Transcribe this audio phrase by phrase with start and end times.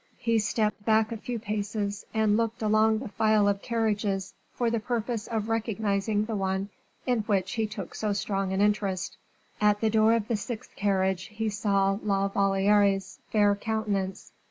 [0.17, 4.79] He stepped back a few paces, and looked along the file of carriages for the
[4.79, 6.69] purpose of recognizing the one
[7.05, 9.15] in which he took so strong an interest.
[9.61, 14.31] At the door of the sixth carriage he saw La Valliere's fair countenance.